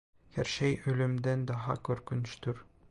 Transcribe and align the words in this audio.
Her 0.31 0.43
şey 0.43 0.81
ölümden 0.85 1.47
daha 1.47 1.75
korkunçtur. 1.83 2.65